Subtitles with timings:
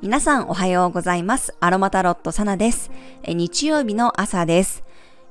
[0.00, 1.56] 皆さんおはようございます。
[1.58, 2.92] アロマタロットサナです。
[3.26, 4.84] 日曜日の朝です。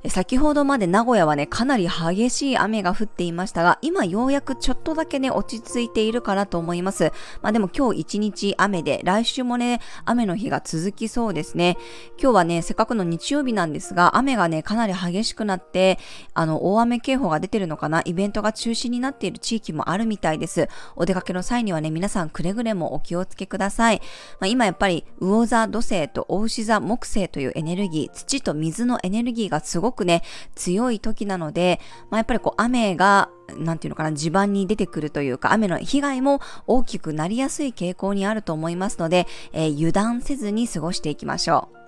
[0.08, 7.12] 先ほどまで名古屋はね、かなり激しい雨が降っていましたが、今ようやくちょっとだけね、落ち着いているかなと思います。
[7.42, 11.76] まあでも今日一日雨で、来週もね、雨の日が続きそうですね。
[12.20, 15.98] 今日はね、せっかくの日曜日なんですが、雨がね、かなり激しくなって、
[16.32, 20.68] あの、大雨警報が出てるのかな、イベントが中止になっている地域もあるみたいです。
[20.96, 24.00] お出かけの際にはね、皆さんくれぐれもお気をつけください。
[24.40, 30.22] まあ、今やっぱり、魚座土星と大牛座木星というエネルギー、土と水のエネルギーがすごくね、
[30.54, 31.80] 強い時なので、
[32.10, 41.79] まあ、やっぱりこう雨が、なんていうのかな、地盤に出てくるというか、雨の被害も大きくなりやすい傾向にあると思いますので、えー、油断せずに過ごしていきましょう。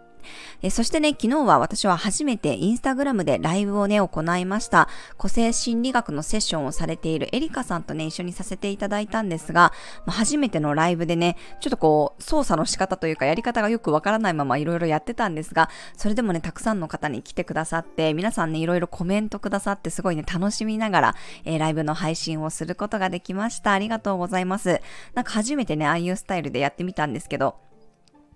[0.62, 4.88] えそしてね、昨日は私は初めてインスタグラムでライブをね、行いました。
[5.16, 9.72] 個性心理学のセッションをされているエリカさんとね、一緒にさせていただいたんですが、
[10.06, 23.72] ま、初めてのライブでね、ちょっとこう、操作の仕方というかやり方がよくわからないままいろいろやってたんですが、それでもね、たくさんの方に来てくださって、皆さんね、いろいろコメントくださって、すごいね、楽しみながら、えー、ライブの配信をすることができました。
[23.72, 24.80] ありがとうございます。
[25.14, 27.56] なんか初めてね、ああいうスタイルでやってみたんですけど、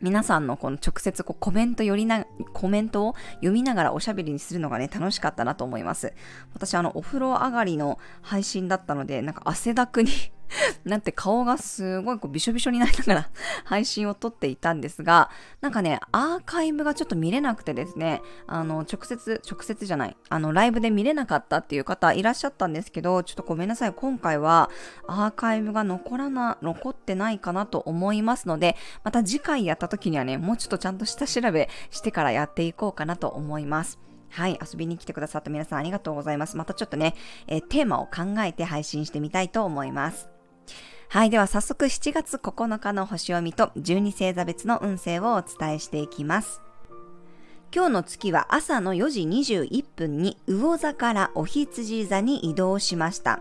[0.01, 6.13] 皆さんのこの直接こうコメントよりな、コメントを読みながらおしゃべりにするのがね、楽しかったなと思います。
[6.55, 10.11] 私あの、お風呂上がりの配信だったので、なんか汗だくに
[10.85, 13.29] なって顔がすごいこうびしょびしょになりながら
[13.65, 15.31] 配信を撮っていたんですが、
[15.61, 23.93] なんかね、アーカイブがちょっと見れなくてですね、あの、直接、直接じゃない、あの、ライブで見れなかったっていう方いらっしゃったんですけど、ちょっとごめんなさい。
[23.93, 24.71] 今回は
[25.07, 33.99] アーカイブが残らな、残ってないかなと思いますので、また次回やった時にはね、もうちょっとちゃんと下調べしてからやっていこうかなと思います。
[34.31, 36.57] はい、遊びに来てくださった皆さんありがとうございます。
[36.57, 37.15] またちょっとね、
[37.47, 40.36] えー、テーマを考えて配信してみたいと思います。
[41.09, 41.31] はい。
[41.31, 46.66] では早速7月9日の星読みと12星座別の運勢をお伝えしていきます。
[47.75, 53.41] 今日の月は朝の4時21分に魚座からお羊座に移動しました。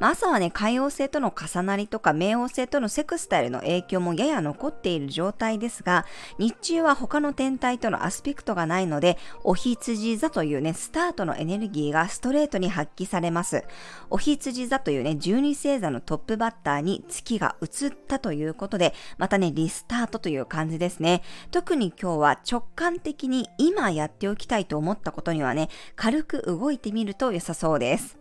[0.00, 6.06] まあ、朝はね、海王星との重なりとか冥王星とのセクスタイルの影響もやや残っている状態ですが、
[6.38, 13.64] 日中は他の天体とのアスペクトがないので、お羊座というね、スタートのエネルギーがストレートに発揮されます。
[14.08, 21.22] お羊座というね、12星座のトップバッターに月が移ったということで、またね、リスタートという感じですね。
[21.50, 28.18] 特に今日は直感的に今やっておきたいと思ったことにはね、軽く動いてみると良さそうです。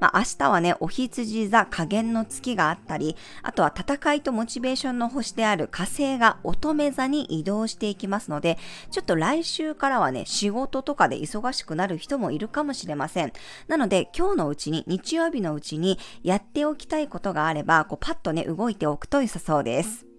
[0.00, 8.58] まあ、明日はね、お羊座加減の月があったり、あとは戦いとモチベーションの星である火星が乙女座に移動していきますので、
[8.90, 13.32] ちょっと来週からはね、仕事とかで忙しくなる人もいるかもしれません。
[13.68, 20.11] なので、今日のうちに、日曜日のうちにやっておきたいことがあれば、こうパッとね、動いておくと良さそうです。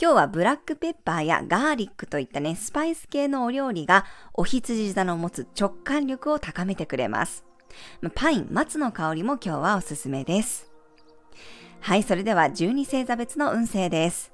[0.00, 7.44] 今日はブラックペッパーやガーリックといったね、スパイス系のお料理がお羊座の持つ直感力を高めてくれます。
[8.14, 10.68] パイン、松の香りも今日はおすすめです。
[11.80, 14.32] はい、それでは12星座別の運勢です。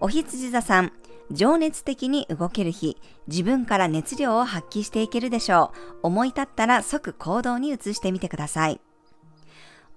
[0.00, 0.92] お羊座さん、
[1.30, 2.96] 情熱的に動ける日、
[3.28, 5.98] 自分から熱量を発揮していけるでしょう。
[6.02, 8.80] 思い立ったら即行動に移してみてください。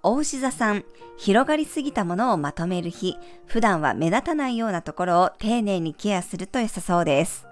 [0.10, 0.86] お牛座さん、
[1.18, 7.46] 広がりすぎたものをまとめる日、普段は目立たないようなところを丁寧にケアすると良さそうです。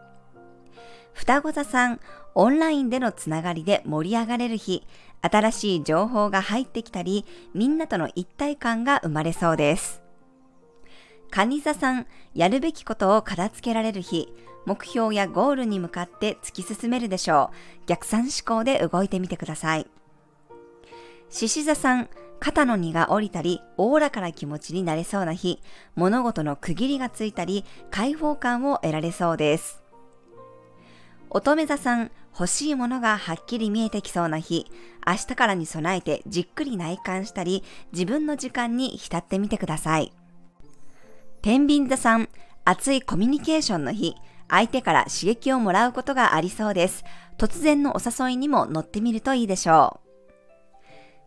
[1.11, 1.99] 双子座さん、
[2.33, 4.87] オンラインでのつながりで盛り上がれる日、
[5.19, 10.01] 新しい情報が入ってきたり、みんなとの一体感が生まれそうです。
[11.31, 14.29] 蟹座さん、やるべきことを片付けられる日、
[14.65, 17.85] 目標やゴールに向かって突き進めるでしょう。
[17.85, 19.87] 逆算思考で動いてみてください。
[21.29, 25.61] 獅子座さん、肩の荷が下りたり、おおらかな気持ちになれそうな日、
[25.95, 29.81] 物事の区切りがついたり、解放感を得られそうです。
[31.29, 34.67] 乙女座さん、欲しいものがはっきり見えてきそうな日、
[35.07, 37.63] 明日からに備えてじっくり内観したり、
[37.93, 40.11] 自分の時間に浸ってみてください。
[41.41, 42.29] 天秤座さん、
[42.65, 44.15] 熱いコミュニケーションの日、
[44.49, 47.03] 相手から刺激をもらうことがありそうです。
[47.37, 49.99] 突然のお誘いにも乗ってみるといいでしょ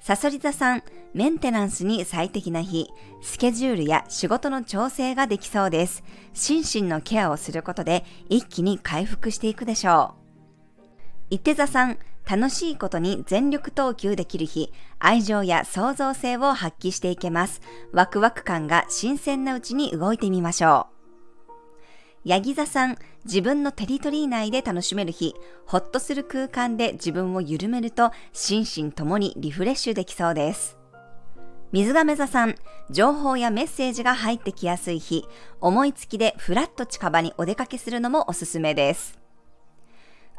[0.00, 0.04] う。
[0.04, 0.82] サソリ座さん、
[1.14, 2.90] メンテナンスに最適な日、
[3.22, 6.04] スケジュールや仕事の調整ができそうです。
[6.34, 10.84] 心身のケアをすることで一気に回復していくでしょう。
[11.30, 17.62] 伊手座さん、楽しいことに全力投球できる日、愛情や創造性を発揮していけます。
[17.92, 20.98] ワクワク感が新鮮なうちに動いてみましょう。
[22.24, 25.34] ヤギ座さん、自分のテリトリー内で楽しめる日、
[25.66, 30.77] ほっとする空間で自分を緩めると心身ともにリフレッシュできそうです。
[31.70, 32.54] 水亀座さん、
[32.90, 35.26] 情報やメッセージが入ってきやすい日、
[35.60, 39.18] 思いつきでふらっと近場にお出かけするのもおすすめです。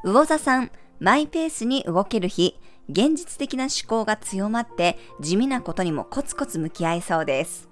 [0.04, 2.60] 魚座さん、マイペースに動ける日、
[2.90, 7.70] 現実的な思考が強まって地味なことにもコツコツ向き合いそうです。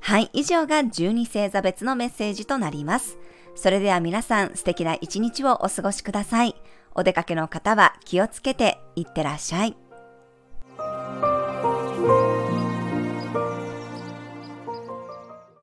[0.00, 3.18] はい、以上が12星座別のメッセージとなります。
[3.56, 6.54] それでは皆さん素敵な一日をお過ごしください。
[6.94, 9.87] お出かけの方は気をつけていってらっしゃい。